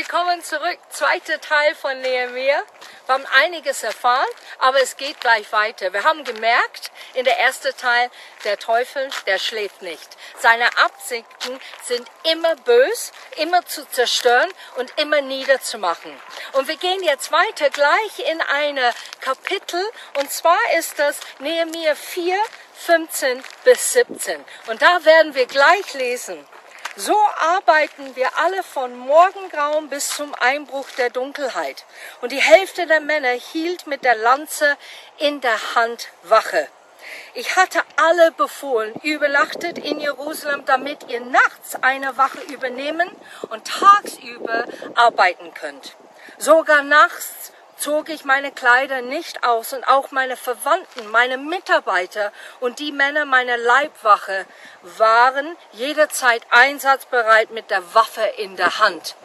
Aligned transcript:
Willkommen 0.00 0.42
zurück. 0.42 0.78
Zweiter 0.88 1.38
Teil 1.42 1.74
von 1.74 2.00
Nehemiah. 2.00 2.62
Wir 3.04 3.14
haben 3.14 3.26
einiges 3.42 3.82
erfahren, 3.82 4.30
aber 4.58 4.80
es 4.80 4.96
geht 4.96 5.20
gleich 5.20 5.52
weiter. 5.52 5.92
Wir 5.92 6.04
haben 6.04 6.24
gemerkt, 6.24 6.90
in 7.12 7.26
der 7.26 7.38
ersten 7.38 7.76
Teil, 7.76 8.10
der 8.44 8.58
Teufel, 8.58 9.10
der 9.26 9.38
schläft 9.38 9.82
nicht. 9.82 10.08
Seine 10.38 10.74
Absichten 10.78 11.60
sind 11.84 12.08
immer 12.32 12.56
bös, 12.56 13.12
immer 13.36 13.62
zu 13.66 13.86
zerstören 13.90 14.50
und 14.76 14.90
immer 14.98 15.20
niederzumachen. 15.20 16.18
Und 16.52 16.66
wir 16.66 16.78
gehen 16.78 17.02
jetzt 17.02 17.30
weiter 17.30 17.68
gleich 17.68 18.20
in 18.20 18.40
eine 18.40 18.94
Kapitel, 19.20 19.84
und 20.14 20.32
zwar 20.32 20.58
ist 20.78 20.98
das 20.98 21.20
Nehemiah 21.40 21.94
4, 21.94 22.38
15 22.86 23.44
bis 23.64 23.92
17. 23.92 24.42
Und 24.68 24.80
da 24.80 25.04
werden 25.04 25.34
wir 25.34 25.44
gleich 25.44 25.92
lesen. 25.92 26.48
So 27.00 27.16
arbeiten 27.38 28.14
wir 28.14 28.28
alle 28.36 28.62
von 28.62 28.94
Morgengrauen 28.94 29.88
bis 29.88 30.10
zum 30.10 30.34
Einbruch 30.34 30.86
der 30.98 31.08
Dunkelheit. 31.08 31.86
Und 32.20 32.30
die 32.30 32.42
Hälfte 32.42 32.86
der 32.86 33.00
Männer 33.00 33.30
hielt 33.30 33.86
mit 33.86 34.04
der 34.04 34.16
Lanze 34.16 34.76
in 35.16 35.40
der 35.40 35.74
Hand 35.74 36.08
Wache. 36.24 36.68
Ich 37.32 37.56
hatte 37.56 37.80
alle 37.96 38.32
befohlen, 38.32 38.92
übernachtet 39.02 39.78
in 39.78 39.98
Jerusalem, 39.98 40.66
damit 40.66 41.08
ihr 41.08 41.20
nachts 41.20 41.74
eine 41.80 42.18
Wache 42.18 42.42
übernehmen 42.52 43.10
und 43.48 43.66
tagsüber 43.66 44.66
arbeiten 44.94 45.54
könnt. 45.54 45.96
Sogar 46.36 46.82
nachts 46.82 47.52
zog 47.80 48.10
ich 48.10 48.24
meine 48.24 48.52
Kleider 48.52 49.00
nicht 49.00 49.42
aus 49.42 49.72
und 49.72 49.84
auch 49.88 50.10
meine 50.10 50.36
Verwandten, 50.36 51.10
meine 51.10 51.38
Mitarbeiter 51.38 52.32
und 52.60 52.78
die 52.78 52.92
Männer 52.92 53.24
meiner 53.24 53.56
Leibwache 53.56 54.46
waren 54.82 55.56
jederzeit 55.72 56.42
einsatzbereit 56.50 57.50
mit 57.50 57.70
der 57.70 57.94
Waffe 57.94 58.22
in 58.36 58.56
der 58.56 58.78
Hand. 58.78 59.16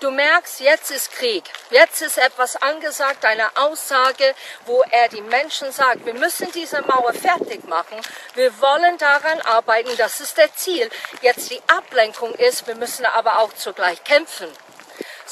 Du 0.00 0.10
merkst, 0.10 0.58
jetzt 0.58 0.90
ist 0.90 1.12
Krieg. 1.12 1.44
Jetzt 1.70 2.02
ist 2.02 2.18
etwas 2.18 2.56
angesagt, 2.56 3.24
eine 3.24 3.56
Aussage, 3.56 4.34
wo 4.66 4.82
er 4.90 5.08
die 5.08 5.20
Menschen 5.20 5.70
sagt, 5.70 6.04
wir 6.04 6.14
müssen 6.14 6.50
diese 6.50 6.82
Mauer 6.82 7.12
fertig 7.14 7.64
machen. 7.68 8.00
Wir 8.34 8.60
wollen 8.60 8.98
daran 8.98 9.40
arbeiten. 9.42 9.90
Das 9.98 10.20
ist 10.20 10.36
der 10.38 10.52
Ziel. 10.56 10.90
Jetzt 11.20 11.52
die 11.52 11.62
Ablenkung 11.68 12.34
ist, 12.34 12.66
wir 12.66 12.74
müssen 12.74 13.06
aber 13.06 13.38
auch 13.38 13.52
zugleich 13.52 14.02
kämpfen. 14.02 14.48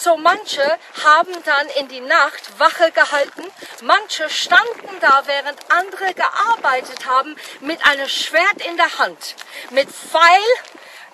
So 0.02 0.16
manche 0.16 0.62
haben 1.04 1.34
dann 1.44 1.66
in 1.78 1.88
die 1.88 2.00
Nacht 2.00 2.58
Wache 2.58 2.90
gehalten, 2.90 3.44
manche 3.82 4.30
standen 4.30 4.88
da, 4.98 5.24
während 5.26 5.58
andere 5.68 6.14
gearbeitet 6.14 7.04
haben, 7.06 7.36
mit 7.60 7.84
einem 7.84 8.08
Schwert 8.08 8.64
in 8.66 8.78
der 8.78 8.98
Hand, 8.98 9.34
mit 9.68 9.90
Pfeil, 9.90 10.22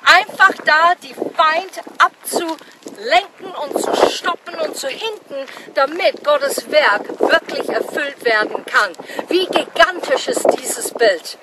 einfach 0.04 0.52
da 0.64 0.94
die 1.02 1.14
Feind 1.14 1.80
abzulenken 1.98 3.52
und 3.56 3.82
zu 3.82 4.08
stoppen 4.08 4.54
und 4.54 4.76
zu 4.76 4.86
hinten, 4.86 5.34
damit 5.74 6.22
Gottes 6.22 6.70
Werk 6.70 7.08
wirklich 7.18 7.68
erfüllt 7.68 8.24
werden 8.24 8.64
kann. 8.66 8.92
Wie 9.26 9.46
gigantisch 9.46 10.28
ist 10.28 10.46
dieses 10.60 10.92
Bild. 10.92 11.38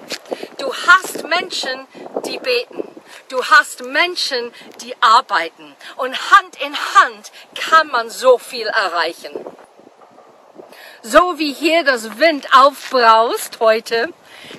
Du 0.59 0.73
hast 0.73 1.23
Menschen, 1.23 1.87
die 2.23 2.39
beten. 2.39 2.82
Du 3.29 3.43
hast 3.43 3.83
Menschen, 3.83 4.51
die 4.81 4.95
arbeiten. 5.01 5.75
Und 5.95 6.31
Hand 6.31 6.61
in 6.61 6.75
Hand 6.75 7.31
kann 7.55 7.87
man 7.87 8.09
so 8.09 8.37
viel 8.37 8.67
erreichen. 8.67 9.33
So 11.01 11.37
wie 11.37 11.53
hier 11.53 11.83
das 11.83 12.17
Wind 12.17 12.47
aufbraust 12.53 13.59
heute, 13.59 14.13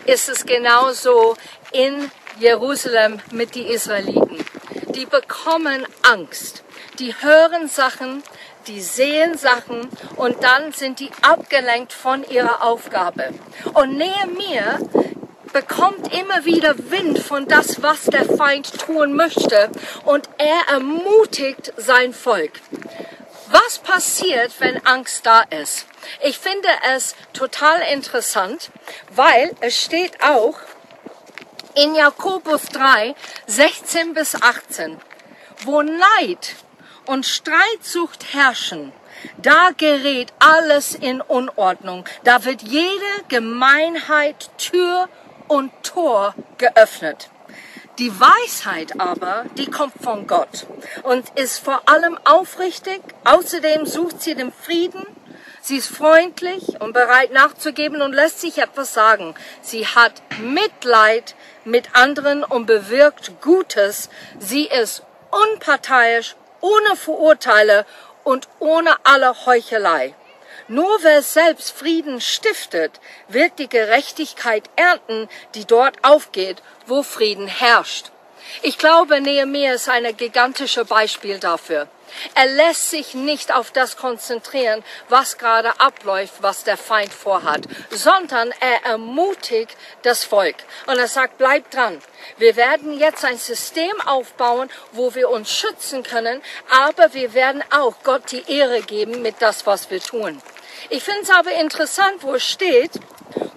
ist 0.07 0.29
es 0.29 0.45
genauso 0.45 1.37
in 1.73 2.11
Jerusalem 2.39 3.20
mit 3.30 3.55
den 3.55 3.67
Israeliten. 3.67 4.45
Die 4.95 5.07
bekommen 5.07 5.86
Angst. 6.02 6.63
Die 6.98 7.14
hören 7.20 7.69
Sachen, 7.69 8.23
die 8.67 8.81
sehen 8.81 9.36
Sachen 9.36 9.89
und 10.17 10.42
dann 10.42 10.73
sind 10.73 11.01
die 11.01 11.11
abgelenkt 11.23 11.92
von 11.92 12.25
ihrer 12.25 12.63
Aufgabe. 12.63 13.35
Und 13.75 13.96
Nehemiah 13.96 14.79
bekommt 15.55 16.13
immer 16.13 16.45
wieder 16.45 16.75
Wind 16.91 17.20
von 17.20 17.47
das, 17.47 17.81
was 17.81 18.07
der 18.07 18.25
Feind 18.25 18.77
tun 18.81 19.15
möchte 19.15 19.70
und 20.05 20.29
er 20.37 20.75
ermutigt 20.75 21.73
sein 21.77 22.13
Volk. 22.13 22.61
Was 23.47 23.79
passiert, 23.79 24.53
wenn 24.59 24.85
Angst 24.85 25.25
da 25.25 25.43
ist? 25.43 25.87
Ich 26.23 26.39
finde 26.39 26.69
es 26.95 27.14
total 27.33 27.81
interessant, 27.93 28.70
weil 29.14 29.55
es 29.61 29.81
steht 29.81 30.23
auch 30.23 30.59
in 31.77 31.95
Jakobus 31.95 32.67
3, 32.67 33.14
16 33.47 34.13
bis 34.13 34.35
18, 34.35 35.01
wo 35.64 35.83
Neid 35.83 36.57
und 37.07 37.27
Streitsucht 37.27 38.35
herrschen, 38.35 38.93
da 39.39 39.70
gerät 39.77 40.33
alles 40.41 40.95
in 40.95 41.20
Unordnung. 41.20 42.05
Da 42.25 42.45
wird 42.45 42.63
jede 42.63 43.25
Gemeinheit 43.29 44.51
Tür 44.59 45.09
und 45.49 45.71
Tor 45.83 46.35
geöffnet. 46.59 47.31
Die 47.99 48.13
Weisheit 48.19 49.01
aber, 49.01 49.45
die 49.57 49.71
kommt 49.71 49.95
von 50.03 50.27
Gott 50.27 50.67
und 51.05 51.29
ist 51.39 51.59
vor 51.59 51.83
allem 51.87 52.19
aufrichtig. 52.25 53.01
Außerdem 53.25 53.87
sucht 53.87 54.21
sie 54.21 54.35
den 54.35 54.53
Frieden. 54.53 55.07
Sie 55.61 55.77
ist 55.77 55.89
freundlich 55.89 56.81
und 56.81 56.93
bereit 56.93 57.33
nachzugeben 57.33 58.03
und 58.03 58.13
lässt 58.13 58.41
sich 58.41 58.59
etwas 58.59 58.93
sagen. 58.93 59.35
Sie 59.63 59.87
hat 59.87 60.23
Mitleid 60.41 61.37
mit 61.65 61.95
anderen 61.95 62.43
und 62.43 62.67
bewirkt 62.67 63.41
Gutes. 63.41 64.11
Sie 64.41 64.67
ist 64.67 65.05
unparteiisch, 65.31 66.35
ohne 66.61 66.97
Verurteile 66.97 67.87
und 68.25 68.49
ohne 68.59 68.91
alle 69.05 69.47
Heuchelei. 69.47 70.15
Nur 70.69 70.98
wer 71.02 71.23
selbst 71.23 71.73
Frieden 71.73 72.23
stiftet, 72.23 72.98
wird 73.29 73.58
die 73.58 73.69
Gerechtigkeit 73.69 74.64
ernten, 74.77 75.29
die 75.55 75.67
dort 75.67 76.02
aufgeht, 76.02 76.63
wo 76.86 77.02
Frieden 77.02 77.48
herrscht. 77.48 78.11
Ich 78.63 78.79
glaube, 78.79 79.20
Nehemiah 79.20 79.75
ist 79.75 79.89
ein 79.89 80.17
gigantisches 80.17 80.86
Beispiel 80.86 81.39
dafür. 81.39 81.89
Er 82.35 82.47
lässt 82.47 82.91
sich 82.91 83.14
nicht 83.14 83.52
auf 83.52 83.73
das 83.73 83.97
konzentrieren, 83.97 84.85
was 85.08 85.36
gerade 85.36 85.80
abläuft, 85.80 86.35
was 86.41 86.64
der 86.64 86.77
Feind 86.77 87.13
vorhat, 87.13 87.63
sondern 87.91 88.52
er 88.61 88.85
ermutigt 88.85 89.77
das 90.02 90.25
Volk. 90.25 90.57
Und 90.86 90.98
er 90.98 91.08
sagt, 91.08 91.39
bleibt 91.39 91.75
dran. 91.75 92.01
Wir 92.39 92.57
werden 92.57 92.98
jetzt 92.98 93.25
ein 93.25 93.39
System 93.39 94.01
aufbauen, 94.07 94.70
wo 94.92 95.14
wir 95.14 95.29
uns 95.29 95.51
schützen 95.51 96.02
können, 96.02 96.41
aber 96.70 97.13
wir 97.13 97.35
werden 97.35 97.63
auch 97.70 97.96
Gott 98.02 98.31
die 98.31 98.51
Ehre 98.51 98.83
geben 98.83 99.23
mit 99.23 99.36
das, 99.41 99.67
was 99.67 99.91
wir 99.91 100.01
tun. 100.01 100.41
Ich 100.90 101.02
finde 101.02 101.23
es 101.23 101.30
aber 101.30 101.52
interessant, 101.52 102.23
wo 102.23 102.35
es 102.35 102.45
steht, 102.45 102.92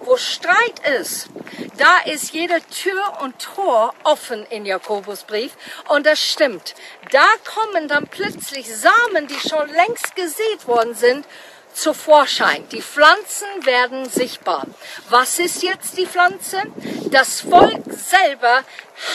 wo 0.00 0.16
Streit 0.16 0.80
ist, 1.00 1.28
da 1.76 1.98
ist 2.10 2.32
jede 2.32 2.60
Tür 2.62 3.20
und 3.22 3.38
Tor 3.38 3.94
offen 4.04 4.44
in 4.50 4.66
Jakobusbrief 4.66 5.52
und 5.88 6.06
das 6.06 6.20
stimmt. 6.20 6.74
Da 7.12 7.24
kommen 7.44 7.88
dann 7.88 8.08
plötzlich 8.08 8.66
Samen, 8.74 9.28
die 9.28 9.48
schon 9.48 9.68
längst 9.68 10.16
gesät 10.16 10.66
worden 10.66 10.94
sind, 10.94 11.24
zu 11.72 11.94
Vorschein. 11.94 12.68
Die 12.70 12.82
Pflanzen 12.82 13.46
werden 13.64 14.08
sichtbar. 14.08 14.66
Was 15.10 15.38
ist 15.38 15.62
jetzt 15.62 15.96
die 15.96 16.06
Pflanze? 16.06 16.62
Das 17.10 17.40
Volk 17.40 17.84
selber 17.90 18.62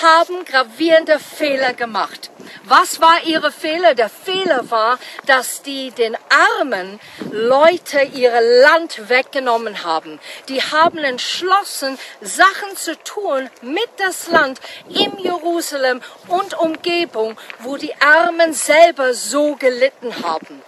haben 0.02 0.46
gravierende 0.46 1.20
Fehler 1.20 1.74
gemacht. 1.74 2.32
Was 2.64 3.02
war 3.02 3.24
ihre 3.26 3.52
Fehler? 3.52 3.94
Der 3.94 4.10
Fehler 4.10 4.72
war, 4.72 4.98
dass 5.28 5.62
die 5.62 5.92
den 5.92 6.18
armen 6.58 7.00
Leute 7.32 8.02
ihr 8.02 8.34
Land 8.64 9.10
weggenommen 9.10 9.84
haben. 9.84 10.20
Die 10.50 10.62
haben 10.62 11.00
entschlossen, 11.00 12.00
Sachen 12.22 12.76
zu 12.76 12.98
tun 13.04 13.50
mit 13.62 13.90
das 13.98 14.28
Land 14.28 14.60
in 14.90 15.20
Jerusalem 15.20 16.02
und 16.28 16.58
Umgebung, 16.58 17.38
wo 17.60 17.78
die 17.78 17.94
Armen 18.02 18.54
selber 18.54 19.14
so 19.14 19.56
gelitten 19.56 20.24
haben. 20.24 20.64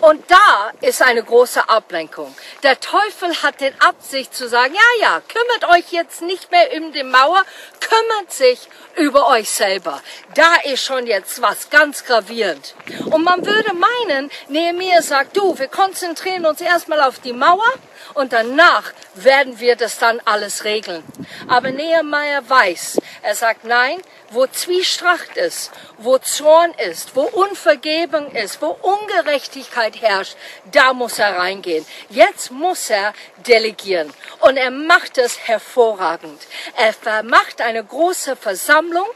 Und 0.00 0.30
da 0.30 0.70
ist 0.80 1.02
eine 1.02 1.22
große 1.22 1.68
Ablenkung. 1.68 2.34
Der 2.62 2.78
Teufel 2.78 3.42
hat 3.42 3.60
den 3.60 3.78
Absicht 3.80 4.34
zu 4.34 4.48
sagen, 4.48 4.74
ja, 4.74 5.02
ja, 5.02 5.22
kümmert 5.26 5.76
euch 5.76 5.92
jetzt 5.92 6.22
nicht 6.22 6.52
mehr 6.52 6.68
um 6.76 6.92
die 6.92 7.02
Mauer, 7.02 7.42
kümmert 7.80 8.32
sich 8.32 8.68
über 8.96 9.28
euch 9.28 9.50
selber. 9.50 10.00
Da 10.34 10.54
ist 10.64 10.84
schon 10.84 11.06
jetzt 11.06 11.42
was 11.42 11.70
ganz 11.70 12.04
gravierend. 12.04 12.74
Und 13.06 13.24
man 13.24 13.44
würde 13.44 13.72
meinen, 13.74 14.30
Nehemiah 14.48 15.02
sagt, 15.02 15.36
du, 15.36 15.58
wir 15.58 15.68
konzentrieren 15.68 16.46
uns 16.46 16.60
erstmal 16.60 17.00
auf 17.00 17.18
die 17.18 17.32
Mauer 17.32 17.72
und 18.14 18.32
danach 18.32 18.92
werden 19.14 19.58
wir 19.58 19.74
das 19.74 19.98
dann 19.98 20.20
alles 20.24 20.64
regeln. 20.64 21.02
Aber 21.48 21.72
Nehemiah 21.72 22.42
weiß, 22.46 23.00
er 23.22 23.34
sagt, 23.34 23.64
nein, 23.64 24.00
wo 24.30 24.46
Zwiestracht 24.46 25.36
ist, 25.36 25.70
wo 25.98 26.18
Zorn 26.18 26.72
ist, 26.74 27.16
wo 27.16 27.22
Unvergebung 27.22 28.30
ist, 28.32 28.60
wo 28.60 28.76
Ungerechtigkeit 28.82 30.00
herrscht, 30.00 30.36
da 30.70 30.92
muss 30.92 31.18
er 31.18 31.38
reingehen. 31.38 31.86
Jetzt 32.10 32.50
muss 32.50 32.90
er 32.90 33.14
delegieren. 33.46 34.12
Und 34.40 34.56
er 34.56 34.70
macht 34.70 35.18
es 35.18 35.38
hervorragend. 35.38 36.40
Er 36.76 37.22
macht 37.22 37.60
eine 37.60 37.84
große 37.84 38.36
Versammlung 38.36 39.06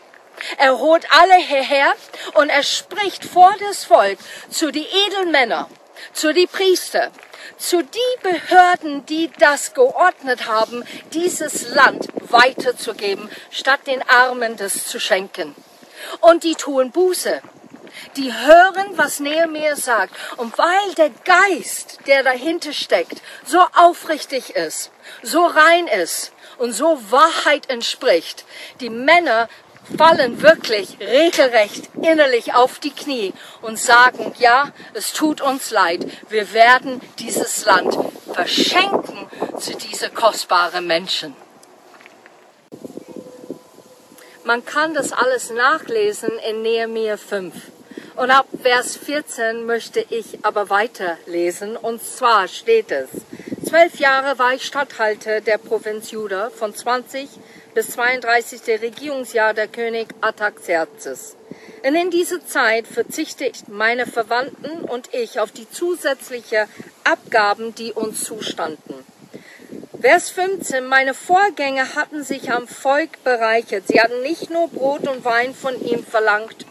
Er 0.58 0.78
holt 0.78 1.06
alle 1.10 1.36
hierher 1.36 1.94
und 2.34 2.48
er 2.48 2.62
spricht 2.62 3.24
vor 3.24 3.54
das 3.60 3.84
Volk 3.84 4.18
zu 4.50 4.70
die 4.70 4.86
Edelmänner, 5.06 5.68
zu 6.12 6.32
die 6.32 6.46
Priester, 6.46 7.10
zu 7.56 7.82
die 7.82 8.22
Behörden, 8.22 9.06
die 9.06 9.30
das 9.38 9.74
geordnet 9.74 10.46
haben, 10.46 10.84
dieses 11.12 11.74
Land 11.74 12.08
weiterzugeben, 12.30 13.28
statt 13.50 13.86
den 13.86 14.02
Armen 14.08 14.56
das 14.56 14.86
zu 14.86 14.98
schenken. 15.00 15.54
Und 16.20 16.44
die 16.44 16.54
tun 16.54 16.90
Buße. 16.90 17.40
Die 18.16 18.32
hören, 18.32 18.96
was 18.96 19.20
Nehemiah 19.20 19.76
sagt. 19.76 20.14
Und 20.36 20.56
weil 20.58 20.94
der 20.96 21.10
Geist, 21.10 21.98
der 22.06 22.22
dahinter 22.22 22.72
steckt, 22.72 23.20
so 23.44 23.60
aufrichtig 23.74 24.50
ist, 24.56 24.90
so 25.22 25.44
rein 25.44 25.86
ist 25.86 26.32
und 26.58 26.72
so 26.72 26.98
Wahrheit 27.10 27.68
entspricht, 27.70 28.44
die 28.80 28.90
Männer 28.90 29.48
fallen 29.96 30.42
wirklich 30.42 30.96
regelrecht 31.00 31.90
innerlich 32.02 32.54
auf 32.54 32.78
die 32.78 32.90
Knie 32.90 33.32
und 33.60 33.78
sagen, 33.78 34.34
ja, 34.38 34.72
es 34.94 35.12
tut 35.12 35.40
uns 35.40 35.70
leid, 35.70 36.06
wir 36.28 36.52
werden 36.52 37.00
dieses 37.18 37.64
Land 37.64 37.96
verschenken 38.32 39.26
zu 39.58 39.76
diese 39.76 40.10
kostbaren 40.10 40.86
Menschen. 40.86 41.36
Man 44.44 44.64
kann 44.64 44.92
das 44.92 45.12
alles 45.12 45.50
nachlesen 45.50 46.32
in 46.48 46.62
Nehemiah 46.62 47.16
5. 47.16 47.54
Und 48.16 48.30
ab 48.30 48.46
Vers 48.60 48.96
14 48.96 49.64
möchte 49.64 50.04
ich 50.10 50.44
aber 50.44 50.68
weiterlesen. 50.68 51.76
Und 51.76 52.02
zwar 52.02 52.48
steht 52.48 52.90
es, 52.90 53.08
zwölf 53.66 54.00
Jahre 54.00 54.38
war 54.38 54.52
ich 54.52 54.64
Statthalter 54.64 55.40
der 55.40 55.58
Provinz 55.58 56.10
Juda 56.10 56.50
von 56.50 56.74
20 56.74 57.28
bis 57.74 57.90
32. 57.92 58.80
Regierungsjahr 58.80 59.54
der 59.54 59.68
König 59.68 60.08
Artaxerxes. 60.20 61.36
Und 61.84 61.94
in 61.94 62.10
dieser 62.10 62.44
Zeit 62.46 62.86
verzichte 62.86 63.44
ich 63.44 63.68
meine 63.68 64.06
Verwandten 64.06 64.84
und 64.84 65.12
ich 65.12 65.40
auf 65.40 65.50
die 65.50 65.68
zusätzliche 65.68 66.68
Abgaben, 67.04 67.74
die 67.74 67.92
uns 67.92 68.24
zustanden. 68.24 69.04
Vers 70.00 70.30
15. 70.30 70.84
Meine 70.84 71.14
Vorgänger 71.14 71.94
hatten 71.94 72.24
sich 72.24 72.50
am 72.50 72.66
Volk 72.66 73.22
bereichert. 73.24 73.84
Sie 73.86 74.00
hatten 74.00 74.22
nicht 74.22 74.50
nur 74.50 74.68
Brot 74.68 75.06
und 75.06 75.24
Wein 75.24 75.54
von 75.54 75.80
ihm 75.80 76.04
verlangt, 76.04 76.66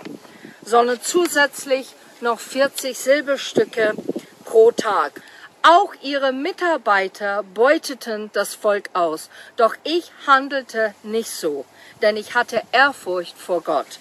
sondern 0.63 1.01
zusätzlich 1.01 1.93
noch 2.19 2.39
40 2.39 2.97
Silberstücke 2.97 3.93
pro 4.43 4.71
Tag. 4.71 5.21
Auch 5.63 5.93
ihre 6.01 6.31
Mitarbeiter 6.31 7.43
beuteten 7.43 8.31
das 8.33 8.55
Volk 8.55 8.89
aus. 8.93 9.29
Doch 9.57 9.75
ich 9.83 10.11
handelte 10.25 10.95
nicht 11.03 11.29
so, 11.29 11.65
denn 12.01 12.17
ich 12.17 12.33
hatte 12.33 12.63
Ehrfurcht 12.71 13.37
vor 13.37 13.61
Gott. 13.61 13.99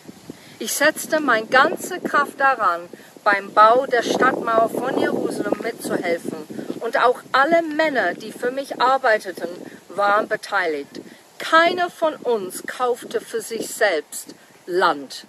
Ich 0.58 0.72
setzte 0.72 1.20
meine 1.20 1.46
ganze 1.46 2.00
Kraft 2.00 2.40
daran, 2.40 2.88
beim 3.24 3.52
Bau 3.52 3.84
der 3.84 4.02
Stadtmauer 4.02 4.70
von 4.70 4.98
Jerusalem 4.98 5.58
mitzuhelfen. 5.62 6.46
Und 6.80 6.96
auch 6.98 7.20
alle 7.32 7.60
Männer, 7.62 8.14
die 8.14 8.32
für 8.32 8.50
mich 8.50 8.80
arbeiteten, 8.80 9.48
waren 9.88 10.28
beteiligt. 10.28 11.00
Keiner 11.38 11.90
von 11.90 12.16
uns 12.16 12.62
kaufte 12.66 13.20
für 13.20 13.42
sich 13.42 13.68
selbst 13.68 14.34
Land. 14.64 15.26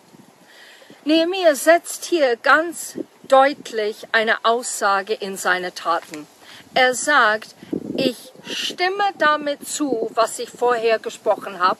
Nehemiah 1.03 1.55
setzt 1.55 2.05
hier 2.05 2.37
ganz 2.37 2.95
deutlich 3.31 4.07
eine 4.11 4.43
Aussage 4.43 5.13
in 5.13 5.37
seine 5.37 5.73
Taten. 5.73 6.27
Er 6.73 6.93
sagt, 6.93 7.55
ich 7.95 8.33
stimme 8.45 9.03
damit 9.19 9.67
zu, 9.67 10.11
was 10.13 10.37
ich 10.39 10.49
vorher 10.49 10.99
gesprochen 10.99 11.59
habe. 11.59 11.79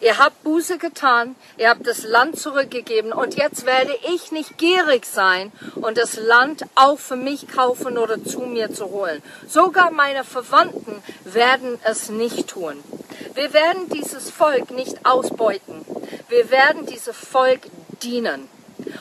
Ihr 0.00 0.18
habt 0.18 0.42
Buße 0.42 0.78
getan, 0.78 1.36
ihr 1.58 1.68
habt 1.68 1.86
das 1.86 2.04
Land 2.04 2.40
zurückgegeben 2.40 3.12
und 3.12 3.36
jetzt 3.36 3.66
werde 3.66 3.94
ich 4.12 4.32
nicht 4.32 4.56
gierig 4.56 5.04
sein 5.04 5.52
und 5.76 5.98
das 5.98 6.16
Land 6.16 6.64
auch 6.74 6.98
für 6.98 7.16
mich 7.16 7.46
kaufen 7.48 7.98
oder 7.98 8.24
zu 8.24 8.40
mir 8.40 8.72
zu 8.72 8.86
holen. 8.86 9.22
Sogar 9.46 9.90
meine 9.90 10.24
Verwandten 10.24 11.02
werden 11.24 11.78
es 11.84 12.08
nicht 12.08 12.48
tun. 12.48 12.82
Wir 13.34 13.52
werden 13.52 13.90
dieses 13.90 14.30
Volk 14.30 14.70
nicht 14.70 15.04
ausbeuten. 15.04 15.84
Wir 16.28 16.50
werden 16.50 16.86
diesem 16.86 17.14
Volk 17.14 17.60
dienen. 18.02 18.48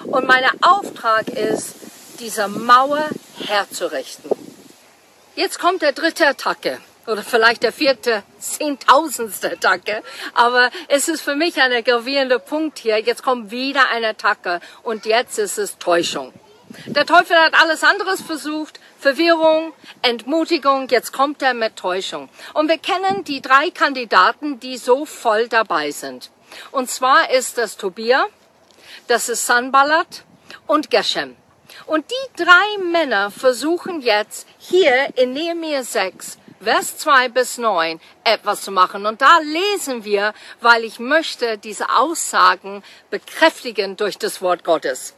Und 0.05 0.27
mein 0.27 0.43
Auftrag 0.61 1.29
ist, 1.29 1.75
diese 2.19 2.47
Mauer 2.47 3.09
herzurichten. 3.45 4.29
Jetzt 5.35 5.59
kommt 5.59 5.81
der 5.81 5.93
dritte 5.93 6.27
Attacke 6.27 6.79
oder 7.07 7.23
vielleicht 7.23 7.63
der 7.63 7.73
vierte, 7.73 8.23
zehntausendste 8.39 9.53
Attacke. 9.53 10.03
Aber 10.33 10.69
es 10.87 11.07
ist 11.07 11.21
für 11.21 11.35
mich 11.35 11.59
ein 11.61 11.83
gravierender 11.83 12.39
Punkt 12.39 12.79
hier. 12.79 12.99
Jetzt 12.99 13.23
kommt 13.23 13.51
wieder 13.51 13.89
eine 13.89 14.09
Attacke 14.09 14.59
und 14.83 15.05
jetzt 15.05 15.39
ist 15.39 15.57
es 15.57 15.77
Täuschung. 15.77 16.33
Der 16.85 17.05
Teufel 17.05 17.35
hat 17.37 17.59
alles 17.59 17.83
anderes 17.83 18.21
versucht. 18.21 18.79
Verwirrung, 18.99 19.73
Entmutigung, 20.01 20.87
jetzt 20.89 21.13
kommt 21.13 21.41
er 21.41 21.53
mit 21.53 21.77
Täuschung. 21.77 22.29
Und 22.53 22.67
wir 22.67 22.77
kennen 22.77 23.23
die 23.23 23.41
drei 23.41 23.71
Kandidaten, 23.71 24.59
die 24.59 24.77
so 24.77 25.05
voll 25.05 25.47
dabei 25.47 25.91
sind. 25.91 26.29
Und 26.71 26.89
zwar 26.89 27.31
ist 27.31 27.57
das 27.57 27.77
Tobia, 27.77 28.25
das 29.07 29.29
ist 29.29 29.45
Sanballat 29.45 30.23
und 30.67 30.91
Geshem. 30.91 31.35
Und 31.89 32.05
die 32.11 32.43
drei 32.43 32.83
Männer 32.83 33.31
versuchen 33.31 34.01
jetzt 34.01 34.45
hier 34.59 35.09
in 35.15 35.33
Nehemiah 35.33 35.83
6, 35.83 36.37
Vers 36.61 36.99
2 36.99 37.29
bis 37.29 37.57
9 37.57 37.99
etwas 38.23 38.61
zu 38.61 38.69
machen. 38.69 39.07
Und 39.07 39.23
da 39.23 39.39
lesen 39.39 40.03
wir, 40.03 40.35
weil 40.61 40.83
ich 40.83 40.99
möchte 40.99 41.57
diese 41.57 41.89
Aussagen 41.89 42.83
bekräftigen 43.09 43.97
durch 43.97 44.19
das 44.19 44.39
Wort 44.39 44.63
Gottes. 44.63 45.15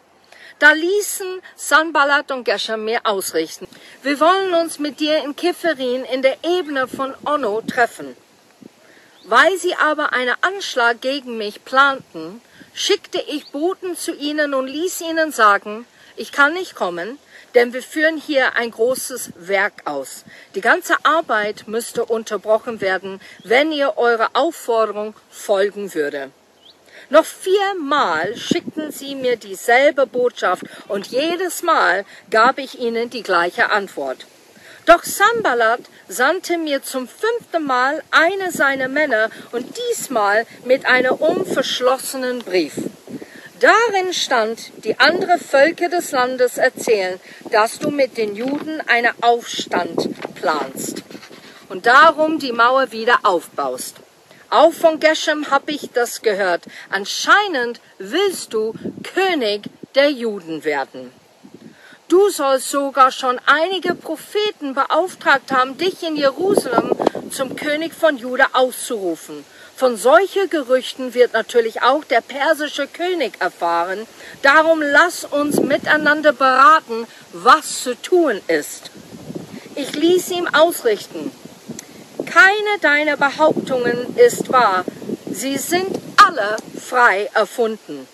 Da 0.60 0.72
ließen 0.72 1.42
Sanballat 1.58 2.32
und 2.32 2.46
Geshem 2.46 2.86
mir 2.86 3.02
ausrichten. 3.04 3.68
Wir 4.02 4.22
wollen 4.22 4.54
uns 4.54 4.80
mit 4.80 5.02
dir 5.02 5.22
in 5.26 5.36
Kipherin 5.36 6.06
in 6.06 6.22
der 6.22 6.38
Ebene 6.46 6.88
von 6.88 7.14
Ono 7.26 7.60
treffen. 7.64 8.16
Weil 9.26 9.58
sie 9.58 9.76
aber 9.76 10.14
einen 10.14 10.38
Anschlag 10.40 11.02
gegen 11.02 11.38
mich 11.38 11.66
planten, 11.66 12.42
schickte 12.74 13.20
ich 13.20 13.52
Boten 13.52 13.98
zu 13.98 14.16
ihnen 14.16 14.54
und 14.54 14.68
ließ 14.68 15.02
ihnen 15.02 15.34
sagen, 15.34 15.86
ich 16.22 16.32
kann 16.32 16.54
nicht 16.54 16.76
kommen, 16.76 17.18
denn 17.56 17.74
wir 17.74 17.82
führen 17.82 18.16
hier 18.16 18.56
ein 18.56 18.70
großes 18.70 19.32
Werk 19.38 19.74
aus. 19.86 20.24
Die 20.54 20.62
ganze 20.62 20.94
Arbeit 21.04 21.64
müsste 21.68 22.06
unterbrochen 22.06 22.80
werden, 22.80 23.20
wenn 23.44 23.72
ihr 23.72 23.98
eurer 23.98 24.30
Aufforderung 24.34 25.16
folgen 25.32 25.96
würde. 25.96 26.30
Noch 27.10 27.26
viermal 27.26 28.38
schickten 28.38 28.92
sie 28.92 29.16
mir 29.16 29.36
dieselbe 29.36 30.06
Botschaft 30.06 30.64
und 30.88 31.08
jedes 31.08 31.64
Mal 31.64 32.06
gab 32.30 32.60
ich 32.60 32.78
ihnen 32.78 33.10
die 33.10 33.24
gleiche 33.24 33.72
Antwort. 33.72 34.28
Doch 34.86 35.04
Sambalat 35.04 35.82
sandte 36.08 36.60
mir 36.60 36.84
zum 36.84 37.08
fünften 37.08 37.66
Mal 37.66 38.04
eine 38.12 38.52
seiner 38.52 38.90
Männer 38.90 39.32
und 39.54 39.66
diesmal 39.90 40.46
mit 40.66 40.86
einem 40.86 41.16
unverschlossenen 41.16 42.40
Brief. 42.40 42.74
Darin 43.62 44.12
stand, 44.12 44.72
die 44.84 45.00
andere 45.00 45.38
Völker 45.38 45.88
des 45.88 46.12
Landes 46.12 46.58
erzählen, 46.58 47.20
dass 47.52 47.78
du 47.78 47.92
mit 47.92 48.18
den 48.18 48.36
Juden 48.36 48.82
einen 48.88 49.14
Aufstand 49.22 50.10
planst 50.34 51.04
und 51.70 51.86
darum 51.86 52.40
die 52.40 52.54
Mauer 52.54 52.92
wieder 52.92 53.20
aufbaust. 53.22 53.98
Auch 54.50 54.74
von 54.74 55.00
Geshem 55.00 55.52
habe 55.52 55.74
ich 55.74 55.92
das 55.94 56.24
gehört. 56.24 56.64
Anscheinend 56.90 57.80
willst 58.00 58.52
du 58.52 58.74
König 59.04 59.70
der 59.94 60.10
Juden 60.10 60.64
werden. 60.64 61.21
Du 62.12 62.30
sollst 62.30 62.70
sogar 62.70 63.10
schon 63.10 63.40
einige 63.46 63.96
Propheten 63.96 64.74
beauftragt 64.74 65.50
haben, 65.50 65.78
dich 65.78 66.04
in 66.04 66.18
Jerusalem 66.18 66.92
zum 67.30 67.56
König 67.56 67.94
von 67.94 68.18
Juda 68.18 68.48
auszurufen. 68.52 69.46
Von 69.78 69.96
solchen 69.96 70.50
Gerüchten 70.50 71.14
wird 71.14 71.32
natürlich 71.32 71.84
auch 71.84 72.04
der 72.04 72.20
persische 72.20 72.88
König 72.88 73.40
erfahren. 73.40 74.06
Darum 74.42 74.82
lass 74.82 75.24
uns 75.24 75.62
miteinander 75.62 76.34
beraten, 76.34 77.08
was 77.32 77.82
zu 77.82 77.96
tun 77.96 78.42
ist. 78.50 78.92
Ich 79.76 79.96
ließ 79.96 80.32
ihm 80.32 80.50
ausrichten. 80.54 81.32
Keine 82.26 82.80
deiner 82.82 83.16
Behauptungen 83.16 84.18
ist 84.18 84.52
wahr. 84.52 84.84
Sie 85.32 85.56
sind 85.56 85.98
alle 86.18 86.58
frei 86.78 87.30
erfunden. 87.34 88.06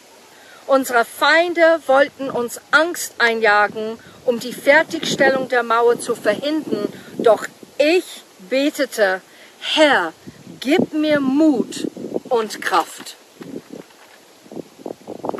Unsere 0.68 1.06
Feinde 1.06 1.82
wollten 1.88 2.30
uns 2.30 2.62
Angst 2.72 3.16
einjagen, 3.18 4.00
um 4.26 4.40
die 4.40 4.54
Fertigstellung 4.54 5.50
der 5.50 5.64
Mauer 5.64 6.00
zu 6.00 6.14
verhindern. 6.16 6.92
Doch 7.18 7.46
ich 7.78 8.24
betete, 8.50 9.22
Herr, 9.60 10.14
Gib 10.60 10.92
mir 10.92 11.20
Mut 11.20 11.88
und 12.30 12.62
Kraft. 12.62 13.16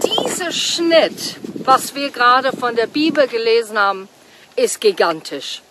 Dieser 0.04 0.52
Schnitt, 0.52 1.36
was 1.66 1.96
wir 1.96 2.12
gerade 2.12 2.56
von 2.56 2.76
der 2.76 2.88
Bibel 2.88 3.28
gelesen 3.28 3.80
haben, 3.80 4.08
ist 4.56 4.80
gigantisch. 4.80 5.64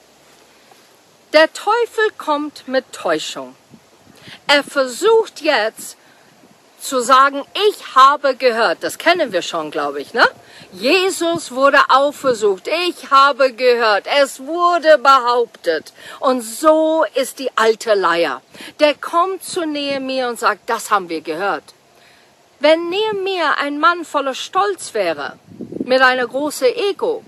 Der 1.33 1.53
Teufel 1.53 2.11
kommt 2.19 2.67
mit 2.67 2.93
Täuschung. 2.93 3.55
Er 4.49 4.65
versucht 4.65 5.41
jetzt 5.43 5.97
zu 6.87 7.01
sagen, 7.01 7.43
ich 7.69 7.95
habe 7.95 8.37
gehört, 8.37 8.79
das 8.83 8.99
kennen 8.99 9.33
wir 9.33 9.43
schon, 9.43 9.71
glaube 9.71 10.01
ich, 10.01 10.15
ne? 10.15 10.27
Jesus 10.73 11.53
wurde 11.53 11.79
auch 11.89 12.13
versucht, 12.13 12.69
ich 12.89 13.11
habe 13.11 13.53
gehört, 13.53 14.07
es 14.21 14.41
wurde 14.41 14.99
behauptet. 14.99 15.93
Und 16.21 16.43
so 16.43 17.05
ist 17.15 17.39
die 17.39 17.51
alte 17.57 17.95
Leier. 17.95 18.43
Der 18.81 18.95
kommt 18.95 19.43
zu 19.43 19.65
Nehemiah 19.65 20.29
und 20.29 20.39
sagt, 20.39 20.69
das 20.69 20.91
haben 20.91 21.09
wir 21.09 21.21
gehört. 21.21 21.65
Wenn 22.61 22.89
Nehemiah 22.89 23.55
ein 23.59 23.79
Mann 23.79 24.05
voller 24.05 24.35
Stolz 24.35 24.95
wäre, 24.95 25.39
mit 25.85 26.01
einer 26.03 26.27
großen 26.27 26.69
Ego, 26.91 27.23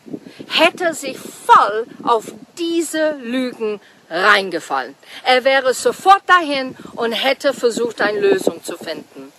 hätte 0.48 0.94
sich 0.94 1.16
voll 1.18 1.86
auf 2.02 2.24
diese 2.58 3.12
Lügen 3.20 3.80
reingefallen. 4.10 4.94
Er 5.24 5.44
wäre 5.44 5.74
sofort 5.74 6.22
dahin 6.26 6.76
und 6.96 7.12
hätte 7.12 7.52
versucht, 7.54 8.00
eine 8.00 8.20
Lösung 8.20 8.64
zu 8.64 8.76
finden. 8.76 9.32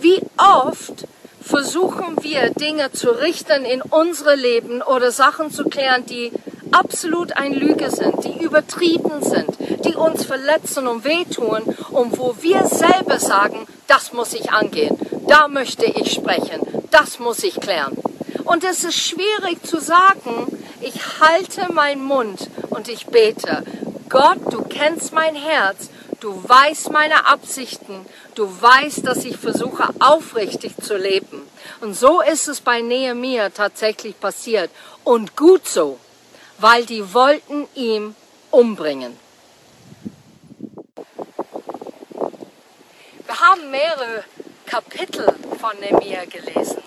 Wie 0.00 0.20
oft 0.38 1.06
versuchen 1.42 2.16
wir 2.22 2.50
Dinge 2.50 2.90
zu 2.92 3.10
richten 3.10 3.66
in 3.66 3.82
unsere 3.82 4.34
Leben 4.34 4.80
oder 4.80 5.12
Sachen 5.12 5.50
zu 5.50 5.64
klären, 5.64 6.06
die 6.06 6.32
absolut 6.72 7.36
ein 7.36 7.52
Lüge 7.52 7.90
sind, 7.90 8.24
die 8.24 8.42
übertrieben 8.42 9.22
sind, 9.22 9.50
die 9.84 9.94
uns 9.94 10.24
verletzen 10.24 10.86
und 10.86 11.04
wehtun 11.04 11.62
und 11.90 12.18
wo 12.18 12.34
wir 12.40 12.64
selber 12.66 13.18
sagen, 13.18 13.66
das 13.88 14.14
muss 14.14 14.32
ich 14.32 14.50
angehen, 14.52 14.96
da 15.28 15.48
möchte 15.48 15.84
ich 15.84 16.12
sprechen, 16.12 16.60
das 16.90 17.18
muss 17.18 17.44
ich 17.44 17.60
klären. 17.60 17.96
Und 18.44 18.64
es 18.64 18.84
ist 18.84 18.98
schwierig 18.98 19.62
zu 19.64 19.80
sagen, 19.80 20.46
ich 20.80 20.94
halte 21.20 21.72
meinen 21.72 22.02
Mund 22.02 22.48
und 22.70 22.88
ich 22.88 23.06
bete. 23.06 23.64
Gott, 24.08 24.38
du 24.50 24.62
kennst 24.62 25.12
mein 25.12 25.34
Herz, 25.34 25.90
du 26.20 26.48
weißt 26.48 26.90
meine 26.90 27.26
Absichten, 27.26 28.06
du 28.34 28.44
weißt, 28.44 29.06
dass 29.06 29.24
ich 29.24 29.36
versuche 29.36 29.88
aufrichtig 29.98 30.74
zu 30.80 30.96
leben. 30.96 31.48
Und 31.80 31.94
so 31.94 32.20
ist 32.20 32.48
es 32.48 32.60
bei 32.60 32.80
Nehemiah 32.82 33.50
tatsächlich 33.50 34.18
passiert. 34.20 34.70
Und 35.02 35.36
gut 35.36 35.66
so, 35.66 35.98
weil 36.58 36.84
die 36.84 37.14
wollten 37.14 37.66
ihn 37.74 38.14
umbringen. 38.50 39.18
Wir 43.26 43.40
haben 43.40 43.70
mehrere 43.70 44.24
Kapitel 44.66 45.26
von 45.58 45.78
Nehemiah 45.80 46.26
gelesen. 46.26 46.82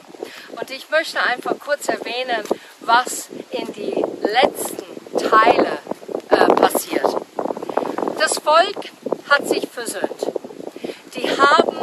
Und 0.60 0.70
ich 0.70 0.90
möchte 0.90 1.22
einfach 1.22 1.58
kurz 1.58 1.88
erwähnen, 1.88 2.44
was 2.82 3.30
in 3.52 3.74
die 3.74 4.06
letzten 4.22 4.84
Teile 5.18 5.80
äh, 6.30 6.46
passiert. 6.54 7.08
Das 8.20 8.38
Volk 8.40 8.92
hat 9.34 9.48
sich 9.48 9.68
versöhnt. 9.68 10.32
Die 11.16 11.28
haben 11.28 11.78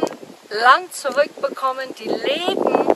Land 0.51 0.95
zurückbekommen, 0.95 1.95
die 1.99 2.09
leben 2.09 2.95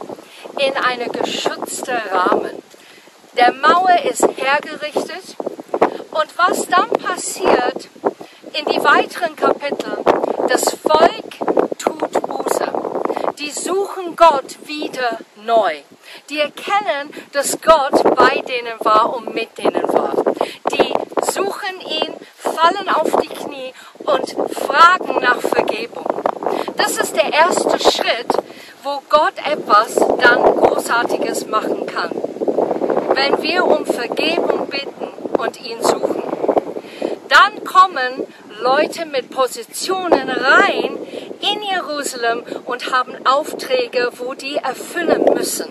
in 0.58 0.76
einem 0.76 1.10
geschützten 1.10 1.96
Rahmen. 2.12 2.62
Der 3.36 3.52
Mauer 3.52 3.98
ist 4.04 4.26
hergerichtet 4.36 5.36
und 6.10 6.38
was 6.38 6.68
dann 6.68 6.88
passiert 6.90 7.88
in 8.52 8.64
die 8.66 8.84
weiteren 8.84 9.34
Kapitel, 9.34 9.98
das 10.48 10.74
Volk 10.74 11.78
tut 11.78 12.12
Buße. 12.12 12.72
Die 13.40 13.50
suchen 13.50 14.14
Gott 14.14 14.56
wieder 14.66 15.18
neu. 15.44 15.74
Die 16.30 16.38
erkennen, 16.38 17.12
dass 17.32 17.60
Gott 17.60 18.02
bei 18.14 18.40
denen 18.42 18.78
war 18.80 19.16
und 19.16 19.34
mit 19.34 19.58
denen 19.58 19.82
war. 19.92 20.14
Die 20.70 20.94
suchen 21.32 21.80
ihn, 21.80 22.14
fallen 22.36 22.88
auf 22.88 23.10
die 23.20 23.28
Knie 23.28 23.53
und 24.04 24.54
fragen 24.54 25.20
nach 25.20 25.40
Vergebung. 25.40 26.06
Das 26.76 26.98
ist 26.98 27.16
der 27.16 27.32
erste 27.32 27.78
Schritt, 27.78 28.28
wo 28.82 29.02
Gott 29.08 29.34
etwas 29.50 29.94
dann 29.94 30.42
Großartiges 30.42 31.46
machen 31.46 31.86
kann. 31.86 32.10
Wenn 33.14 33.42
wir 33.42 33.64
um 33.64 33.86
Vergebung 33.86 34.68
bitten 34.68 35.08
und 35.38 35.60
ihn 35.60 35.82
suchen, 35.82 36.22
dann 37.28 37.64
kommen 37.64 38.26
Leute 38.60 39.06
mit 39.06 39.30
Positionen 39.30 40.28
rein 40.28 40.96
in 41.40 41.62
Jerusalem 41.62 42.42
und 42.64 42.92
haben 42.92 43.14
Aufträge, 43.26 44.10
wo 44.18 44.34
die 44.34 44.56
erfüllen 44.56 45.24
müssen. 45.34 45.68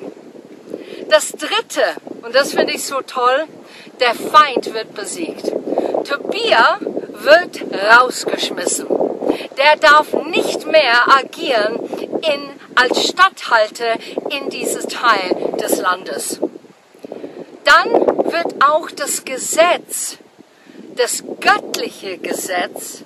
Das 1.10 1.32
dritte, 1.32 1.84
und 2.24 2.34
das 2.34 2.54
finde 2.54 2.74
ich 2.74 2.86
so 2.86 3.02
toll, 3.02 3.46
der 4.00 4.16
Feind 4.16 4.74
wird 4.74 4.94
besiegt. 4.96 5.52
Tobia 6.04 6.80
wird 7.24 7.62
rausgeschmissen. 7.98 8.88
Der 9.58 9.76
darf 9.78 10.14
nicht 10.26 10.68
mehr 10.68 11.18
agieren 11.18 11.80
in, 12.22 12.42
als 12.76 13.08
Statthalter 13.08 13.96
in 14.30 14.50
dieses 14.50 14.88
Teil 14.88 15.56
des 15.60 15.80
Landes. 15.80 16.40
Dann 17.64 17.92
wird 18.32 18.64
auch 18.64 18.92
das 18.92 19.26
Gesetz, 19.26 20.18
das 20.96 21.24
göttliche 21.40 22.18
Gesetz, 22.18 23.04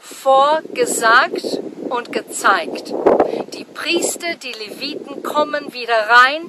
vorgesagt 0.00 1.60
und 1.88 2.12
gezeigt. 2.12 2.92
Die 3.54 3.64
Priester, 3.64 4.34
die 4.42 4.52
Leviten 4.52 5.22
kommen 5.22 5.72
wieder 5.72 6.08
rein 6.08 6.48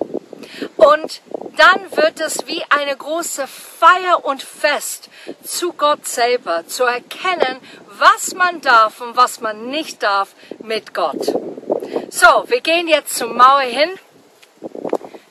und 0.77 1.21
dann 1.57 1.95
wird 1.95 2.19
es 2.19 2.47
wie 2.47 2.63
eine 2.69 2.95
große 2.95 3.47
Feier 3.47 4.23
und 4.23 4.41
Fest 4.41 5.09
zu 5.43 5.73
Gott 5.73 6.07
selber, 6.07 6.65
zu 6.67 6.83
erkennen, 6.83 7.59
was 7.97 8.33
man 8.33 8.61
darf 8.61 9.01
und 9.01 9.15
was 9.15 9.41
man 9.41 9.67
nicht 9.67 10.01
darf 10.03 10.33
mit 10.59 10.93
Gott. 10.93 11.25
So, 12.09 12.45
wir 12.47 12.61
gehen 12.61 12.87
jetzt 12.87 13.15
zur 13.15 13.33
Mauer 13.33 13.61
hin, 13.61 13.89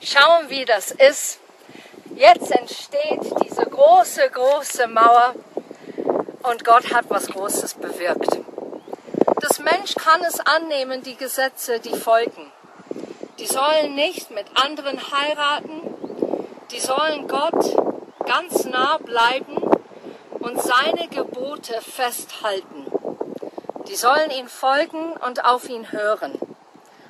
schauen, 0.02 0.48
wie 0.48 0.64
das 0.64 0.90
ist. 0.90 1.38
Jetzt 2.14 2.50
entsteht 2.50 3.20
diese 3.44 3.64
große, 3.64 4.28
große 4.30 4.86
Mauer 4.88 5.34
und 6.42 6.64
Gott 6.64 6.92
hat 6.92 7.06
was 7.08 7.26
Großes 7.28 7.74
bewirkt. 7.74 8.38
Das 9.40 9.58
Mensch 9.58 9.94
kann 9.94 10.22
es 10.22 10.38
annehmen, 10.40 11.02
die 11.02 11.16
Gesetze, 11.16 11.80
die 11.80 11.96
folgen. 11.96 12.50
Die 13.38 13.46
sollen 13.46 13.94
nicht 13.94 14.30
mit 14.30 14.46
anderen 14.54 15.00
heiraten, 15.12 15.89
die 16.70 16.80
sollen 16.80 17.26
Gott 17.26 17.76
ganz 18.24 18.64
nah 18.64 18.98
bleiben 18.98 19.56
und 20.38 20.62
seine 20.62 21.08
Gebote 21.08 21.80
festhalten. 21.80 22.86
Die 23.88 23.96
sollen 23.96 24.30
ihm 24.30 24.46
folgen 24.46 25.12
und 25.26 25.44
auf 25.44 25.68
ihn 25.68 25.90
hören. 25.90 26.38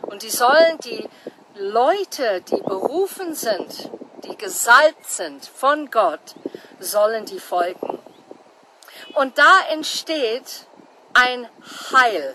Und 0.03 0.23
die 0.23 0.31
sollen 0.31 0.79
die 0.85 1.09
Leute, 1.55 2.41
die 2.41 2.63
berufen 2.63 3.35
sind, 3.35 3.91
die 4.25 4.37
gesalbt 4.37 5.07
sind 5.07 5.45
von 5.45 5.91
Gott, 5.91 6.35
sollen 6.79 7.27
die 7.27 7.41
folgen. 7.41 7.99
Und 9.15 9.37
da 9.37 9.53
entsteht 9.71 10.67
ein 11.13 11.49
Heil, 11.93 12.35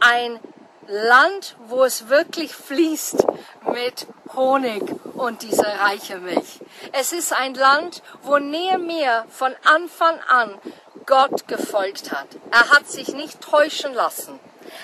ein 0.00 0.40
Land, 0.86 1.56
wo 1.66 1.84
es 1.84 2.08
wirklich 2.08 2.54
fließt 2.54 3.26
mit 3.72 4.06
Honig 4.34 4.82
und 5.22 5.42
diese 5.42 5.64
reiche 5.64 6.18
Milch. 6.18 6.58
Es 6.92 7.12
ist 7.12 7.32
ein 7.32 7.54
Land, 7.54 8.02
wo 8.22 8.38
Nehemiah 8.38 9.24
von 9.30 9.54
Anfang 9.64 10.18
an 10.28 10.58
Gott 11.06 11.46
gefolgt 11.46 12.10
hat. 12.10 12.26
Er 12.50 12.70
hat 12.70 12.88
sich 12.88 13.08
nicht 13.08 13.40
täuschen 13.40 13.94
lassen. 13.94 14.38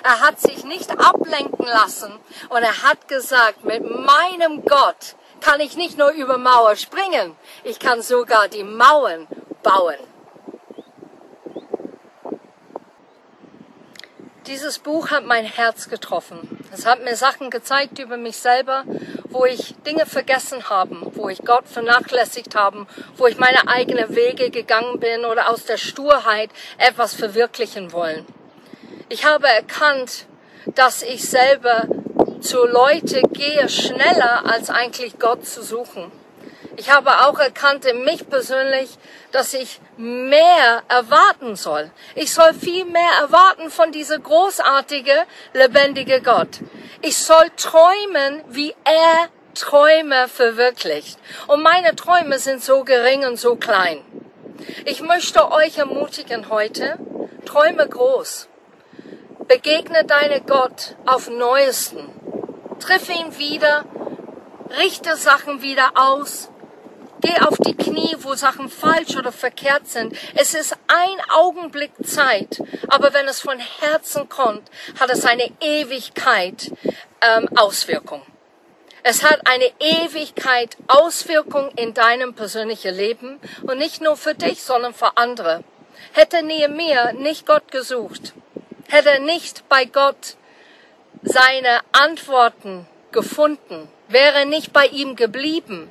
Er 0.04 0.20
hat 0.20 0.40
sich 0.40 0.64
nicht 0.64 0.90
ablenken 0.90 1.66
lassen 1.66 2.12
und 2.50 2.62
er 2.62 2.82
hat 2.82 3.08
gesagt, 3.08 3.64
mit 3.64 3.82
meinem 3.82 4.64
Gott 4.64 5.16
kann 5.40 5.60
ich 5.60 5.76
nicht 5.76 5.98
nur 5.98 6.10
über 6.10 6.36
Mauer 6.36 6.76
springen, 6.76 7.36
ich 7.64 7.78
kann 7.78 8.02
sogar 8.02 8.48
die 8.48 8.64
Mauern 8.64 9.28
bauen. 9.62 9.96
Dieses 14.46 14.78
Buch 14.78 15.10
hat 15.10 15.24
mein 15.24 15.44
Herz 15.44 15.88
getroffen. 15.88 16.58
Es 16.72 16.86
hat 16.86 17.04
mir 17.04 17.16
Sachen 17.16 17.50
gezeigt 17.50 17.98
über 17.98 18.16
mich 18.16 18.36
selber, 18.36 18.84
wo 19.30 19.44
ich 19.44 19.74
Dinge 19.86 20.06
vergessen 20.06 20.70
habe, 20.70 20.96
wo 21.14 21.28
ich 21.28 21.38
Gott 21.44 21.68
vernachlässigt 21.68 22.54
habe, 22.54 22.86
wo 23.16 23.26
ich 23.26 23.38
meine 23.38 23.68
eigenen 23.68 24.14
Wege 24.14 24.50
gegangen 24.50 25.00
bin 25.00 25.24
oder 25.24 25.50
aus 25.50 25.64
der 25.64 25.76
Sturheit 25.76 26.50
etwas 26.78 27.14
verwirklichen 27.14 27.92
wollen. 27.92 28.26
Ich 29.08 29.24
habe 29.24 29.48
erkannt, 29.48 30.26
dass 30.74 31.02
ich 31.02 31.28
selber 31.28 31.86
zu 32.40 32.66
Leute 32.66 33.22
gehe 33.32 33.68
schneller 33.68 34.44
als 34.46 34.70
eigentlich 34.70 35.18
Gott 35.18 35.46
zu 35.46 35.62
suchen. 35.62 36.10
Ich 36.78 36.92
habe 36.92 37.10
auch 37.26 37.40
erkannt 37.40 37.84
in 37.86 38.04
mich 38.04 38.30
persönlich, 38.30 38.88
dass 39.32 39.52
ich 39.52 39.80
mehr 39.96 40.84
erwarten 40.88 41.56
soll. 41.56 41.90
Ich 42.14 42.32
soll 42.32 42.54
viel 42.54 42.84
mehr 42.84 43.10
erwarten 43.20 43.68
von 43.68 43.90
dieser 43.90 44.20
großartige, 44.20 45.26
lebendige 45.54 46.22
Gott. 46.22 46.60
Ich 47.02 47.16
soll 47.16 47.50
träumen, 47.56 48.44
wie 48.50 48.76
er 48.84 49.28
Träume 49.56 50.28
verwirklicht. 50.28 51.18
Und 51.48 51.64
meine 51.64 51.96
Träume 51.96 52.38
sind 52.38 52.62
so 52.62 52.84
gering 52.84 53.26
und 53.26 53.40
so 53.40 53.56
klein. 53.56 54.00
Ich 54.84 55.00
möchte 55.00 55.50
euch 55.50 55.78
ermutigen 55.78 56.48
heute, 56.48 56.96
träume 57.44 57.88
groß. 57.88 58.46
Begegne 59.48 60.04
deine 60.04 60.42
Gott 60.42 60.94
auf 61.06 61.28
Neuesten. 61.28 62.08
Triff 62.78 63.08
ihn 63.08 63.36
wieder, 63.36 63.84
richte 64.78 65.16
Sachen 65.16 65.60
wieder 65.60 65.90
aus, 65.96 66.50
Geh 67.20 67.36
auf 67.40 67.56
die 67.58 67.74
Knie, 67.74 68.16
wo 68.20 68.34
Sachen 68.34 68.68
falsch 68.68 69.16
oder 69.16 69.32
verkehrt 69.32 69.88
sind. 69.88 70.16
Es 70.34 70.54
ist 70.54 70.76
ein 70.86 71.30
Augenblick 71.34 71.92
Zeit, 72.04 72.62
aber 72.88 73.12
wenn 73.12 73.26
es 73.26 73.40
von 73.40 73.58
Herzen 73.58 74.28
kommt, 74.28 74.70
hat 75.00 75.10
es 75.10 75.24
eine 75.24 75.50
Ewigkeit 75.60 76.70
ähm, 77.20 77.48
Auswirkung. 77.56 78.22
Es 79.02 79.24
hat 79.24 79.40
eine 79.46 79.70
Ewigkeit 79.80 80.76
Auswirkung 80.86 81.70
in 81.76 81.94
deinem 81.94 82.34
persönlichen 82.34 82.94
Leben 82.94 83.40
und 83.62 83.78
nicht 83.78 84.00
nur 84.00 84.16
für 84.16 84.34
dich, 84.34 84.62
sondern 84.62 84.94
für 84.94 85.16
andere. 85.16 85.64
Hätte 86.12 86.42
Nehemiah 86.42 87.12
nicht 87.12 87.46
Gott 87.46 87.70
gesucht, 87.72 88.32
hätte 88.88 89.10
er 89.10 89.20
nicht 89.20 89.68
bei 89.68 89.84
Gott 89.86 90.36
seine 91.22 91.80
Antworten 91.92 92.86
gefunden, 93.10 93.88
wäre 94.08 94.46
nicht 94.46 94.72
bei 94.72 94.86
ihm 94.86 95.16
geblieben, 95.16 95.90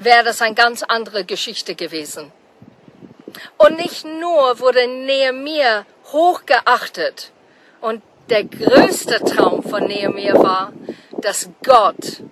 wäre 0.00 0.24
das 0.24 0.42
eine 0.42 0.54
ganz 0.54 0.82
andere 0.82 1.24
Geschichte 1.24 1.74
gewesen. 1.74 2.32
Und 3.58 3.76
nicht 3.76 4.04
nur 4.04 4.58
wurde 4.58 4.88
Nehemiah 4.88 5.86
hochgeachtet 6.12 7.30
und 7.80 8.02
der 8.28 8.44
größte 8.44 9.22
Traum 9.24 9.62
von 9.62 9.84
Nehemiah 9.84 10.38
war, 10.42 10.72
dass 11.20 11.48
Gott 11.64 12.22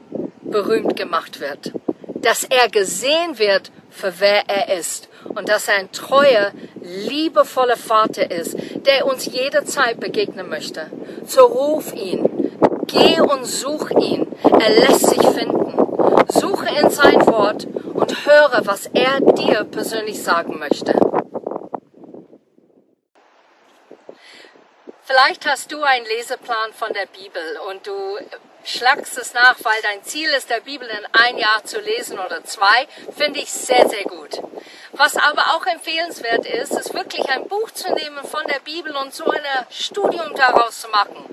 berühmt 0.42 0.96
gemacht 0.96 1.40
wird, 1.40 1.72
dass 2.14 2.44
er 2.44 2.68
gesehen 2.68 3.38
wird 3.38 3.70
für 3.90 4.18
wer 4.18 4.48
er 4.48 4.78
ist 4.78 5.08
und 5.34 5.48
dass 5.48 5.68
er 5.68 5.74
ein 5.76 5.92
treuer, 5.92 6.52
liebevoller 6.80 7.76
Vater 7.76 8.30
ist, 8.30 8.56
der 8.86 9.06
uns 9.06 9.26
jederzeit 9.26 10.00
begegnen 10.00 10.48
möchte. 10.48 10.90
So 11.26 11.44
ruf 11.44 11.92
ihn, 11.94 12.58
geh 12.86 13.20
und 13.20 13.44
such 13.44 13.90
ihn, 13.90 14.26
er 14.42 14.70
lässt 14.70 15.10
sich 15.10 15.20
finden. 15.20 15.57
Suche 16.68 16.80
in 16.80 16.90
sein 16.90 17.26
Wort 17.26 17.66
und 17.94 18.26
höre, 18.26 18.60
was 18.64 18.86
er 18.86 19.20
dir 19.20 19.64
persönlich 19.64 20.22
sagen 20.22 20.58
möchte. 20.58 20.94
Vielleicht 25.02 25.46
hast 25.46 25.72
du 25.72 25.82
einen 25.82 26.04
Leseplan 26.04 26.72
von 26.74 26.92
der 26.92 27.06
Bibel 27.06 27.42
und 27.68 27.86
du 27.86 28.18
schlagst 28.64 29.16
es 29.16 29.32
nach, 29.32 29.56
weil 29.62 29.80
dein 29.82 30.02
Ziel 30.04 30.28
ist, 30.30 30.50
der 30.50 30.60
Bibel 30.60 30.86
in 30.86 31.06
ein 31.12 31.38
Jahr 31.38 31.64
zu 31.64 31.80
lesen 31.80 32.18
oder 32.18 32.44
zwei, 32.44 32.86
finde 33.16 33.40
ich 33.40 33.50
sehr, 33.50 33.88
sehr 33.88 34.04
gut. 34.04 34.42
Was 34.92 35.16
aber 35.16 35.54
auch 35.54 35.64
empfehlenswert 35.66 36.44
ist, 36.44 36.72
ist 36.72 36.92
wirklich 36.92 37.26
ein 37.30 37.48
Buch 37.48 37.70
zu 37.70 37.90
nehmen 37.94 38.22
von 38.24 38.44
der 38.46 38.60
Bibel 38.60 38.94
und 38.96 39.14
so 39.14 39.24
ein 39.30 39.40
Studium 39.70 40.34
daraus 40.34 40.82
zu 40.82 40.88
machen. 40.88 41.24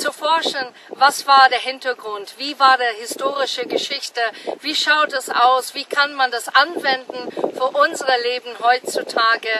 Zu 0.00 0.12
forschen, 0.12 0.66
was 0.88 1.26
war 1.26 1.50
der 1.50 1.58
Hintergrund, 1.58 2.32
wie 2.38 2.58
war 2.58 2.78
der 2.78 2.92
historische 2.92 3.66
Geschichte, 3.66 4.22
wie 4.62 4.74
schaut 4.74 5.12
es 5.12 5.28
aus, 5.28 5.74
wie 5.74 5.84
kann 5.84 6.14
man 6.14 6.30
das 6.30 6.48
anwenden 6.48 7.30
für 7.54 7.66
unser 7.66 8.16
Leben 8.22 8.50
heutzutage, 8.62 9.50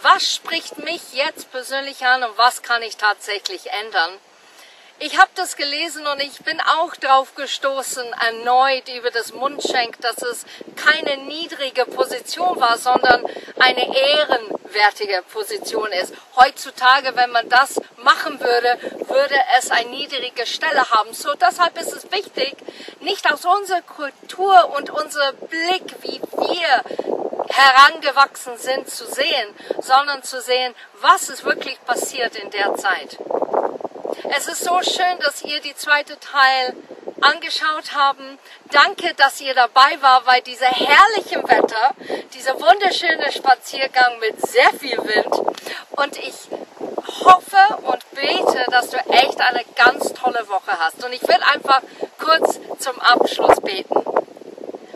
was 0.00 0.34
spricht 0.34 0.78
mich 0.78 1.12
jetzt 1.12 1.52
persönlich 1.52 2.06
an 2.06 2.22
und 2.22 2.38
was 2.38 2.62
kann 2.62 2.82
ich 2.82 2.96
tatsächlich 2.96 3.70
ändern. 3.72 4.12
Ich 5.02 5.18
habe 5.18 5.30
das 5.34 5.56
gelesen 5.56 6.06
und 6.06 6.20
ich 6.20 6.40
bin 6.40 6.60
auch 6.60 6.94
drauf 6.94 7.34
gestoßen, 7.34 8.04
erneut 8.12 8.86
über 8.94 9.10
das 9.10 9.32
Mundschenk, 9.32 9.98
dass 10.02 10.20
es 10.20 10.44
keine 10.76 11.16
niedrige 11.24 11.86
Position 11.86 12.60
war, 12.60 12.76
sondern 12.76 13.24
eine 13.58 13.96
ehrenwertige 13.96 15.22
Position 15.32 15.90
ist. 15.92 16.12
Heutzutage, 16.36 17.16
wenn 17.16 17.30
man 17.30 17.48
das 17.48 17.80
machen 17.96 18.40
würde, 18.40 18.78
würde 19.08 19.36
es 19.58 19.70
eine 19.70 19.88
niedrige 19.88 20.44
Stelle 20.44 20.90
haben. 20.90 21.14
So 21.14 21.32
deshalb 21.32 21.80
ist 21.80 21.94
es 21.94 22.12
wichtig, 22.12 22.54
nicht 23.00 23.32
aus 23.32 23.46
unserer 23.46 23.80
Kultur 23.80 24.74
und 24.76 24.90
unser 24.90 25.32
Blick, 25.32 25.94
wie 26.02 26.20
wir 26.20 26.84
herangewachsen 27.48 28.58
sind, 28.58 28.90
zu 28.90 29.06
sehen, 29.06 29.54
sondern 29.80 30.22
zu 30.22 30.42
sehen, 30.42 30.74
was 31.00 31.30
ist 31.30 31.44
wirklich 31.46 31.82
passiert 31.86 32.36
in 32.36 32.50
der 32.50 32.74
Zeit. 32.76 33.16
Es 34.28 34.48
ist 34.48 34.64
so 34.64 34.80
schön, 34.82 35.18
dass 35.20 35.42
ihr 35.42 35.60
die 35.60 35.74
zweite 35.74 36.18
Teil 36.20 36.74
angeschaut 37.20 37.94
haben. 37.94 38.38
Danke, 38.70 39.14
dass 39.14 39.40
ihr 39.40 39.54
dabei 39.54 40.00
war 40.00 40.22
bei 40.22 40.40
diesem 40.40 40.68
herrlichen 40.68 41.42
Wetter, 41.48 41.94
dieser 42.34 42.54
wunderschöne 42.60 43.32
Spaziergang 43.32 44.18
mit 44.18 44.40
sehr 44.46 44.70
viel 44.74 44.98
Wind. 44.98 45.56
Und 45.92 46.18
ich 46.18 46.34
hoffe 47.24 47.78
und 47.82 48.10
bete, 48.10 48.64
dass 48.70 48.90
du 48.90 48.98
echt 49.10 49.40
eine 49.40 49.64
ganz 49.74 50.12
tolle 50.12 50.46
Woche 50.48 50.78
hast. 50.78 51.02
Und 51.04 51.12
ich 51.12 51.22
will 51.22 51.40
einfach 51.52 51.80
kurz 52.18 52.60
zum 52.78 52.98
Abschluss 53.00 53.60
beten. 53.62 54.04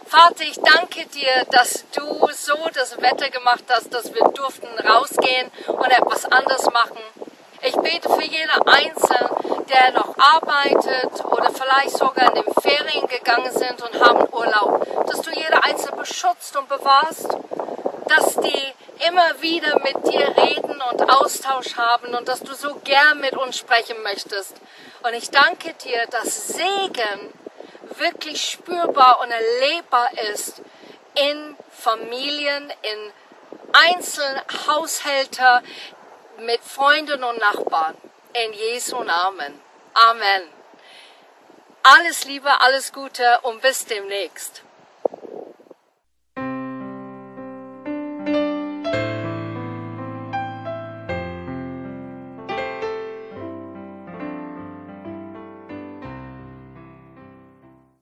Vater, 0.06 0.44
ich 0.44 0.60
danke 0.60 1.06
dir, 1.06 1.44
dass 1.50 1.84
du 1.92 2.28
so 2.32 2.56
das 2.74 3.00
Wetter 3.00 3.30
gemacht 3.30 3.64
hast, 3.68 3.92
dass 3.92 4.14
wir 4.14 4.22
durften 4.28 4.68
rausgehen 4.86 5.50
und 5.66 5.90
etwas 5.90 6.26
anderes 6.26 6.66
machen. 6.66 7.00
Ich 7.66 7.76
bete 7.76 8.10
für 8.10 8.22
jeden 8.22 8.50
Einzelnen, 8.66 9.64
der 9.70 9.92
noch 9.92 10.14
arbeitet 10.18 11.24
oder 11.24 11.50
vielleicht 11.50 11.96
sogar 11.96 12.36
in 12.36 12.42
den 12.42 12.54
Ferien 12.60 13.06
gegangen 13.08 13.50
sind 13.52 13.80
und 13.80 14.04
haben 14.04 14.28
Urlaub, 14.30 15.06
dass 15.06 15.22
du 15.22 15.30
jeder 15.30 15.64
Einzelne 15.64 15.96
beschützt 15.96 16.54
und 16.58 16.68
bewahrst, 16.68 17.26
dass 18.06 18.36
die 18.36 18.74
immer 19.08 19.40
wieder 19.40 19.78
mit 19.78 19.96
dir 20.06 20.28
reden 20.36 20.78
und 20.92 21.10
Austausch 21.10 21.74
haben 21.78 22.14
und 22.14 22.28
dass 22.28 22.40
du 22.40 22.52
so 22.52 22.74
gern 22.84 23.20
mit 23.20 23.34
uns 23.34 23.56
sprechen 23.56 23.96
möchtest. 24.02 24.56
Und 25.02 25.14
ich 25.14 25.30
danke 25.30 25.72
dir, 25.72 26.06
dass 26.10 26.48
Segen 26.48 27.32
wirklich 27.96 28.44
spürbar 28.44 29.20
und 29.22 29.30
erlebbar 29.30 30.08
ist 30.34 30.60
in 31.14 31.56
Familien, 31.70 32.70
in 32.82 33.12
einzelnen 33.72 34.42
Haushälter, 34.66 35.62
mit 36.40 36.62
Freunden 36.62 37.22
und 37.24 37.38
Nachbarn. 37.38 37.96
In 38.32 38.52
Jesu 38.52 39.02
Namen. 39.02 39.60
Amen. 39.94 40.42
Alles 41.82 42.24
Liebe, 42.24 42.50
alles 42.62 42.92
Gute 42.92 43.40
und 43.42 43.60
bis 43.62 43.84
demnächst. 43.86 44.62